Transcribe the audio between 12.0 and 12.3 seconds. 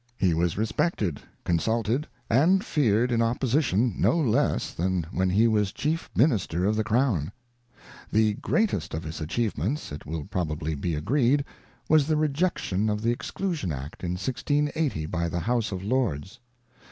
the